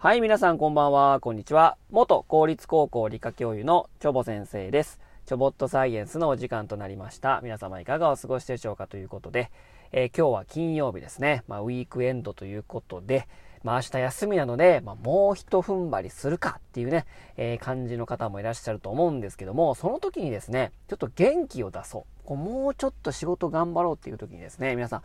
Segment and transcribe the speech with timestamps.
[0.00, 1.76] はい、皆さんこんばんは、こんにちは。
[1.90, 5.00] 元公立高校理科教諭のチョボ先生です。
[5.26, 7.40] チョボットサイエンスのお時間となりました。
[7.42, 9.50] 皆様いかがお過ごしでしょうかということで、
[9.90, 11.42] えー今日は金曜日ですね。
[11.48, 13.26] まあ、ウィークエンドということで、
[13.64, 17.04] まあ、明日休みなので、まあ、もう一踏ん張りするかっていうね、
[17.36, 22.24] えー感じの方もいらっしゃると思うんですけども、その時にですね、ちょっと元気を出そう。
[22.24, 25.02] こうもうちょっと仕事頑張ろうっていう時にですね、皆さん、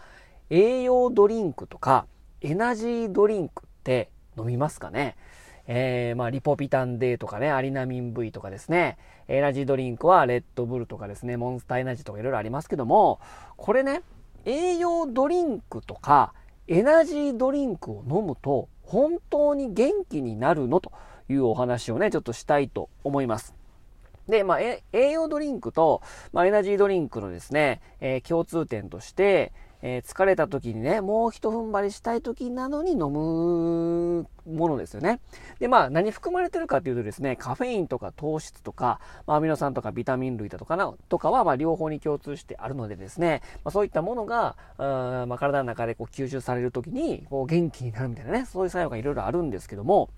[0.52, 2.06] 栄養ドリンクとか、
[2.42, 5.16] エナジードリンクって飲みますかね。
[5.66, 8.98] えー、まあ、リポビタン D とかね、アリナミン V とかですね、
[9.30, 13.22] エナジードリンクはレッドブルとかですね、モンスターエナジーとかいろいろありますけども、
[13.56, 14.02] これね、
[14.44, 16.34] 栄養ドリンクとか、
[16.68, 20.82] エナジードリンクを飲むと、本当に元気になるの？
[20.82, 20.92] と
[21.30, 23.56] いうお話をね、ちょっとしたいと思います。
[24.28, 24.82] で、まあ、栄
[25.12, 26.02] 養ドリンクと、
[26.34, 29.54] まあ、エナジードリンクのですね、えー共通点として、
[29.86, 35.20] えー疲れた時にね、もう一踏ん張りしたい時なのに飲むものですよね。
[35.60, 50.10] で、まあ、何含まれてるかというとですね、カフェインとか糖質とか、まあ、アミノ酸とかビタミン類だとかな、とかは、まあ、両方に共通してあるのでですね、まあ、そういったものが、あまあ、体の中でこう吸収される時に、こう、元気になるみたいなね、そういう作用がいろいろあるんですけども、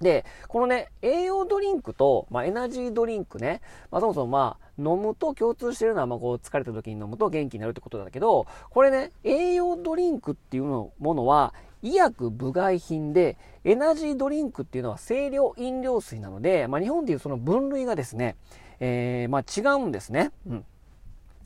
[0.00, 18.36] で、このね、栄養ドリンクと、まあ、エナジードリンクね、まあ、そもそもまあ、飲むと共通してるのは、まあ、こう、疲れた時に飲むと元気になるってことだけど、これね、栄養ドリンクっていうものは、医薬部外品で、エナジードリンクっていうのは清涼飲料水なので、まあ、日本でいうその分類がですね、
[18.80, 20.32] えー、まあ、違うんですね。
[20.46, 20.64] うん。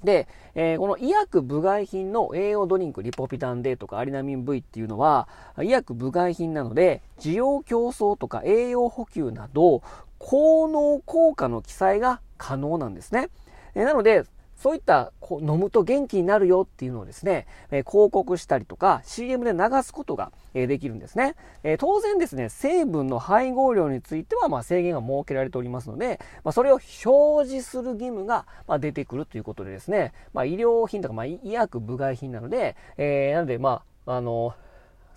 [0.05, 5.29] で、えーこの医薬部外品の栄養ドリンク、リポピタン D とかアリナミン V っていうのは、
[5.63, 9.83] 医薬部外品なので、需要競争とか栄養補給など、
[10.19, 13.29] 効能効果の記載が可能なんですね。
[13.75, 14.25] えーなので、
[14.65, 34.55] そういったこう飲むと元気になるよっていうのをですね、え広告したりとか CM で流すことが、えできるんですね、え当然ですね、成分の配合量についてはま制限が設けられておりますので、ま、それを表示する義務がま出てくるということでですね、まあ、医療品とかま医薬部外品なので、えーなのでまあ、あの、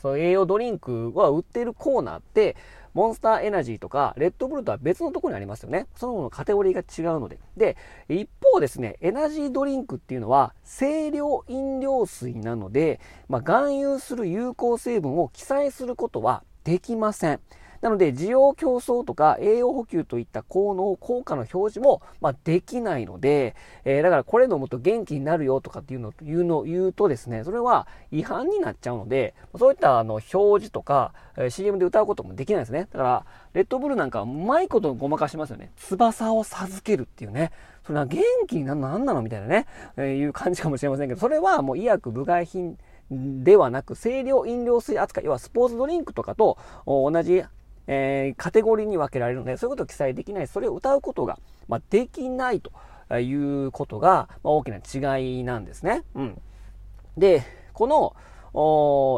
[0.01, 2.57] その栄養ドリンクは売ってるコーナーって、
[2.97, 5.85] モンスターエナジーとか、レッドブルとは別のところにありますよね。
[5.95, 7.37] そのものカテゴリーが違うので。
[7.55, 7.77] で、
[8.09, 12.99] 一方ですね、エナジードリンクっていうのは、清涼飲料水なので、
[13.29, 17.39] まあ、含有する有効成分を記載することはできません。
[17.81, 23.55] なので、需要競争とか栄養補給といった効能、効果の表示も、まあ、できないので、
[23.85, 32.87] えーだからこれ飲むと元気になるよとかっていうのを言うの言うとですね、それは違反になっちゃうので、そういったあの表示とか、えー CM で歌うこともできないですね。
[32.91, 35.71] だから、レッドブルなんかうまいことごまかしますよね。
[35.77, 37.51] 翼を授けるっていうね。
[37.85, 42.77] それは元気になるのなんなのみたいなね、えーいう感じかもしれませんけど、それはもう医薬部外品
[43.09, 47.43] ではなく、清涼飲料水扱い、要はスポーツドリンクとかと同じ
[47.87, 52.71] えーカテゴリーに分けられるので、そういうことを記載できない、それを歌うことが、まあ、できないと
[53.17, 53.33] い
[53.65, 56.03] うことが、まあ、大きな違いなんですね。
[56.15, 56.41] うん。
[57.17, 57.43] で、
[57.73, 58.15] この、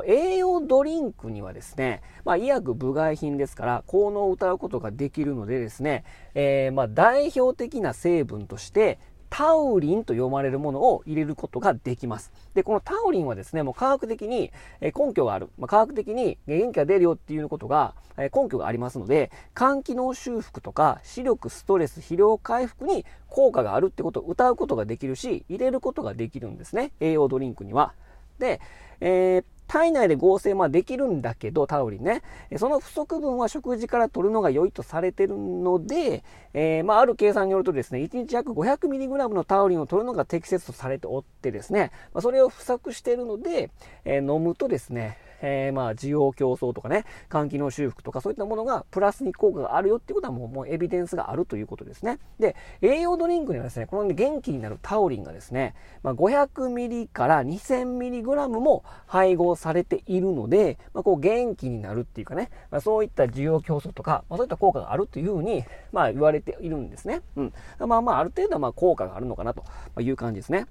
[0.05, 6.03] 栄養ドリンクにはですね、まあ、医薬部外品ですから、効能を歌うことができるのでですね、
[6.35, 12.31] えーまあ、代表的な成分として、タウリンと呼ばれるものを入れることができます。
[12.53, 14.51] で、このタウリンはですね、もう科学的に
[14.81, 15.49] 根拠がある。
[15.57, 26.91] まあ、科学的に元気が出るよっていうことが、根拠がありますので、肝機能修復とか視力、ストレス、疲労回復に効果があるってことを歌うことができるし、入れることができるんですね。
[26.99, 27.93] 栄養ドリンクには。
[28.39, 28.59] で、
[28.99, 32.23] えー体内で合成まできるんだけど、タウリンね。
[32.57, 36.23] その不足分は食事から取るのが良いとされてるので、
[36.55, 43.69] えーまあ、ある計算によるとですね、1日約 500mg のタウリンを取るのが適切とされておってですね、まあ、それを不足しているので、
[44.05, 52.19] えー飲むとですね、えーまあ、需要競争とかね、肝機能修復とかそういったものがプラスに効果があるよっていうことはもうもうエビデンスがあるということですね。
[52.39, 67.21] で、栄養ドリンクにはですね、このね元気になるタウリンがですね、まあ、500ミリから2000ミリグラムも配合されているので、まあ、こう元気になるっていうかね、まあ、そういった需要競争とか、まあ、そういった効果があるというふうに、まあ、言われているんですね。
[67.35, 67.53] うん。
[67.79, 69.63] まあまあ、ある程度はまあ効果があるのかなと
[70.01, 70.67] いう感じですね。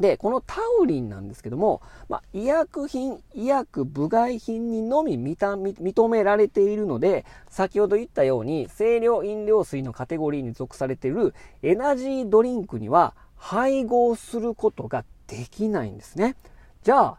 [0.00, 16.36] で、このタウリンなんですけども、まあ、医薬品、医薬部外品にのみ認認められているので、先ほど言ったように、清涼飲料水のカテゴリーに属されているエナジードリンクには配合することができないんですね。
[16.82, 17.18] じゃあ、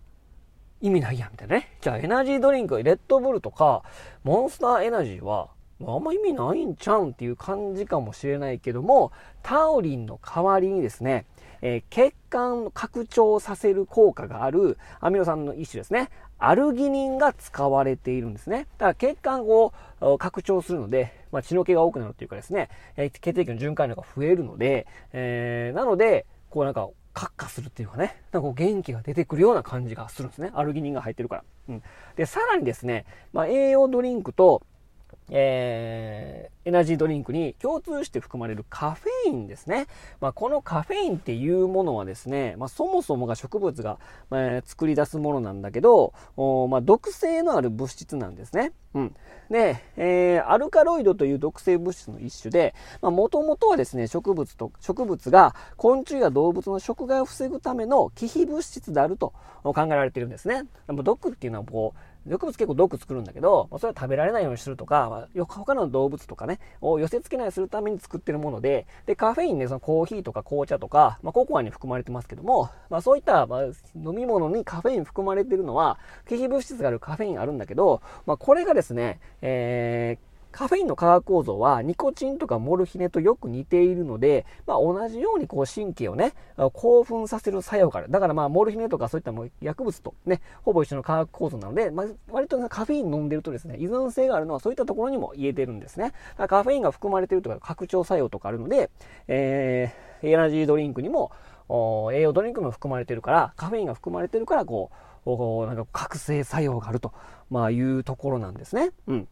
[0.81, 1.77] 意味ないやんみたいなね。
[1.79, 3.83] じゃあエナジードリンク、レッドブルとか、
[4.23, 5.49] モンスターエナジーは、
[5.85, 9.11] ああんま意味ないんちゃうんっていう感じかもしれないけども、
[9.41, 11.25] タウリンの代わりにですね、
[11.65, 16.09] え血管を拡張させる効果があるアミノ酸の一種ですね。
[16.37, 18.67] アルギニンが使われているんですね。
[18.77, 19.73] だから血管を
[20.19, 30.51] 拡張するので、まあ、血の気が多くなるというかですね、え血液の循環量が増えるので、えー、なので、こうなんか、カッカするっていうかね、なんかこう元気が出てくるような感じがするんですね。
[30.53, 31.43] アルギニンが入ってるから。
[31.69, 31.83] うん。
[32.15, 34.63] で、さらにですね、まあ、栄養ドリンクと、
[35.35, 39.87] えー、エナジードリンクに共通して含まれるカフェインですね。
[40.21, 43.97] まあ、このカフェインっていうものはですね、まあ、そもそもが植物が、
[44.29, 48.73] まあ、作り出すものなんだけど、おまあ、毒性のある物質なんですね。
[48.93, 49.15] うん。
[49.49, 59.33] で、えー、アルカロイドという毒性物質の一種で、まあ、もともとはですね、植物と、植物が昆虫や動物の食害を防ぐための忌避物質であると
[59.63, 60.65] 考えられているんですね。
[60.87, 73.63] 毒っていうのはこう、植物結構毒作るんだけど、それは食べられないようにするとか、他の動物とかね、を寄せ付けないようにするために作ってるもので、で、カフェインね、そのコーヒーとか紅茶とか、まあ、ココアに含まれてますけども、まあ、そういった、まあ、
[73.95, 75.99] 飲み物にカフェイン含まれてるのは、
[76.29, 86.33] 危機物質があるカフェインあるんだけど、まあ、これがですね、えー、カフェインの化学構造はニコチンとかモルヒネとよく似ているので、まあ、同じようにこう神経をね、
[86.73, 88.11] 興奮させる作用がある。
[88.11, 96.13] だからまあモルヒネとかそういったも薬物とね、ほぼ一緒の化学構造なので、まあ、割とカフェイン飲んでるとですね、依存性があるのはそういったところにも言えてるんですね。
[96.47, 98.91] カフェインが含まれてるとか拡張作用とかあるので、
[99.27, 101.31] えー、エナジードリンクにも、
[102.13, 104.91] 栄養ドリンクも含まれてるから、カフェインが含まれてるから、こ
[105.25, 107.11] う、なんか覚醒作用があると、
[107.49, 108.91] まあ、いうところなんですね。
[109.07, 109.27] うん。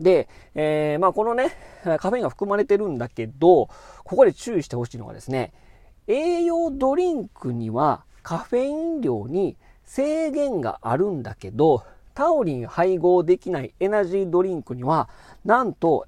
[0.00, 1.52] で、えー、まあこのね、
[1.84, 3.68] カフェインが含まれてるんだけど、
[4.04, 5.52] ここで注意してほしいのがですね、
[6.06, 15.08] 栄養ドリンクにはカフェイン量に制限があるんだけど、タオリン配合できないエナジードリンクには、
[15.44, 16.06] なんと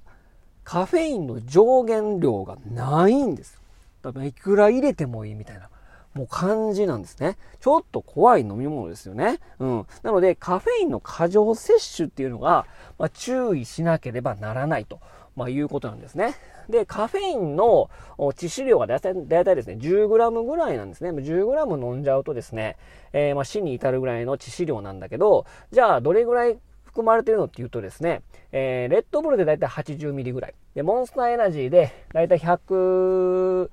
[0.63, 3.61] カフェインの上限量がないんです。
[4.01, 5.69] だからいくら入れてもいいみたいな。
[6.13, 7.37] もう感じなんですね。
[7.59, 9.39] ちょっと怖い飲み物ですよね。
[9.59, 9.87] うん。
[10.03, 12.65] なので、カフェインの過剰摂取っていうのが、
[12.99, 14.99] まあ、注意しなければならないと、
[15.35, 16.35] まあ、いうことなんですね。
[16.69, 19.13] で、カフェインの致死量がだいたい
[19.55, 21.09] ですね、10g ぐらいなんですね。
[21.09, 22.77] 10g 飲んじゃうとですね、
[23.11, 28.21] えー、まあ死に至るぐらいの致死量なんだけど、じゃあどれぐらい含まれてるのっていうとですね、
[28.51, 30.53] えー、レッドブルでだいたい 80mg ぐらい。
[30.75, 33.69] で、モンスターエナジーでだいたい100、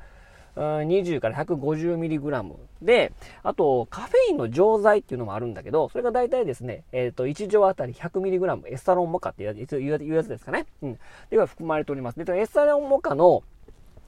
[0.57, 3.13] 20から 150mg で、
[3.43, 10.67] あと、カフェインの錠剤っていうのもあるんだけど、それが大体ですね、えっ、ー、と、1錠あたり 100mg、エスタロンモカっていうやつですかね。
[10.83, 10.99] うん。
[11.31, 12.23] では含まれております。
[12.23, 13.43] で、エスタロンモカの、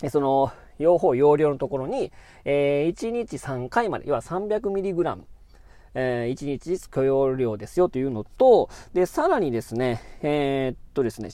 [0.09, 2.13] その、用法、容量のところに、
[2.45, 5.21] えー、1日3回まで、要は 300mg
[5.95, 11.31] えー、1日ずつ許容量ですよというのと、で、さらにですね、えー、っとですね、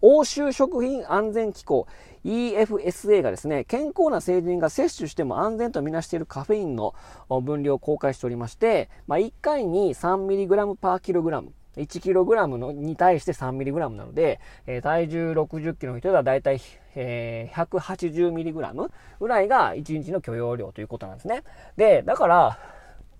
[0.00, 1.86] 欧州食品安全機構
[2.24, 6.94] EFSA がですね、健康な成人が摂取しても安全とみなしているカフェインの
[7.42, 11.52] 分量を公開しておりまして、まあ、1回に 3mg パーキログラム。
[11.76, 16.60] 1kg のに対して 3mg なので、えー、体重 60kg の人ではだいたい、
[16.94, 21.42] えー、180mg ぐらいが1日の許容量ということなんですね。
[21.76, 22.58] で、だから、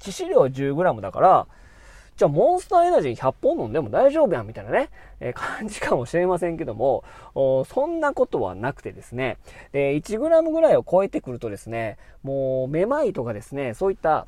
[0.04, 1.46] 致死量 10g だから、
[2.16, 7.02] じゃあモンスターエナジー100本飲んでも大丈夫やんみたいなね、えー、感じかもしれませんけども、
[7.34, 9.38] そんなことはなくてですね、
[9.72, 14.26] で、1g ぐらいを超えてくるとですね、もうめまいとかですね、そういった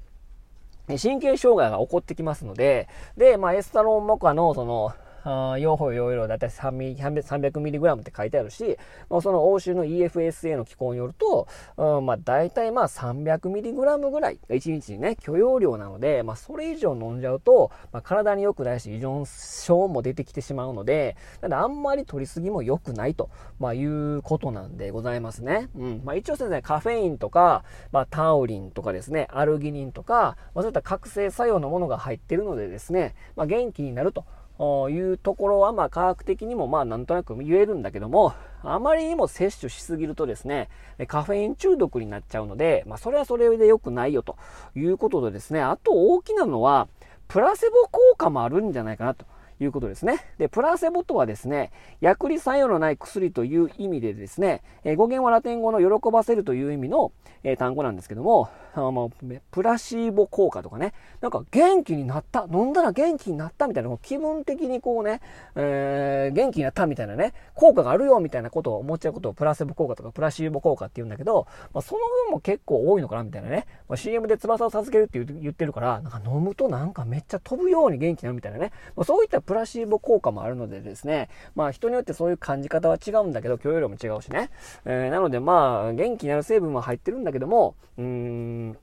[0.89, 4.93] 神経障害が起こってきますので、で、まあ、エスタロンモカの、その、
[5.27, 8.79] あ用法用量だいたい 300mg って書いてあるし、
[9.11, 19.27] まあ、その欧州の EFSA の機構によると、うん、まあ大体まあ 300mg ぐらいが1日にね、許容量なので、まあそれ以上飲んじゃうと、まあ、体に良くないし依存
[19.67, 25.69] 症も出てきてしまうので、ただあんまり取りすぎも良くないと、まあいうことなんでございますね。
[25.77, 26.03] うん。
[26.05, 34.25] まあ一応ですね、カフェインとか、まあタウリンとかですね、アルギニンとか、まあそういった覚醒作用のものが入ってるのでですね、まあ元気になると。
[34.59, 40.69] いうところは、まあ、科学的にも、まあ、なんとなく言えるんだけども、あまりにも摂取しすぎるとですね、
[41.07, 44.37] カフェイン中毒になっちゃうので、まあ、それはそれで良くないよと
[44.75, 46.89] いうことでですね、あと大きなのは、
[47.29, 49.27] プラセボ効果もあるんじゃないかなと。
[49.61, 50.21] いうことですね。
[50.39, 51.71] で、プラセボとはですね、
[52.01, 59.07] 薬理作用のない薬という意味でですね、え、語源はラテン語の喜ばせるという意味の、え、単語なんですけども、あまあ、
[59.51, 65.21] プラシーボ効果とかね、なんか元気になった、飲んだら元気になったみたいな、気分的にこうね、
[65.55, 84.51] えー、元気になったみたいなね、効果があるよみたいなことを思っちゃうことをプラセボ効果とかプラシーボ効果って言うんだけど、まあ、その分も結構多いのかなみたいなね、まあ、CM で翼を授けるって言ってるから、なんか飲むとなんかめっちゃ飛ぶように元気になるみたいなね、まあ、そういったプラシーボ効果もあるのでですね、まあ人によってそういう感じ方は違うんだけど、許容量も違うしね。
[84.85, 88.77] えー、なのでまあ、元気になる成分は入ってるんだけども、うーん、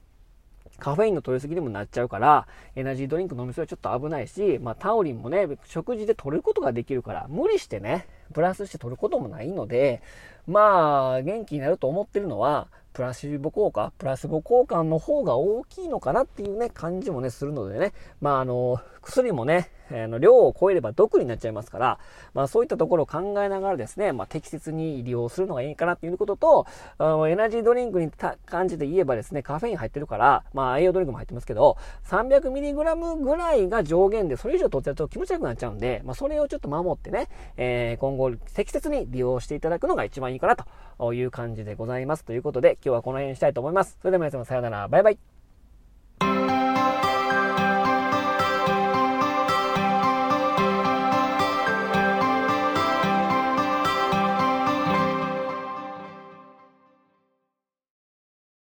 [0.79, 10.01] カフェインの取りすぎにもなっちゃうから、エナジードリンク飲みすぎはちょっと危ないし、まあ、タオリンもね、食事で取ることができるから、無理してね、プラスして取ることもないので、
[10.47, 21.99] まあ、元気になると思ってるのは、プラシーボ効果、プラスボ効果の方が大きいのかなっていうね、感じもね、するのでね、まあ、あの、薬もね、あの量を超えれば毒になっちゃいますから、
[22.33, 28.09] まあそういったところを考えながらですね、まあ適切に利用するのがいいかなっていうことと、あのエナジードリンクに
[28.45, 42.23] 感じで言えばですね、カフェイン入ってるから、まあ栄養ドリンクも入ってますけど、300mg ぐらいが上限で、それ以上取っちゃうと気持ち悪くなっちゃうんで、まあそれをちょっと守ってね、えー、今後適切に利用していただくのが一番いいかなという感じでございます。
[42.23, 43.97] ということで、今日はこの辺にしたいと思います。
[44.01, 45.32] それでは皆様さようなら、バイバイ。